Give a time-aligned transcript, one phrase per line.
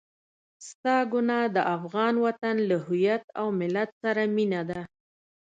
[0.67, 4.81] ستا ګناه د افغان وطن له هويت او ملت سره مينه ده.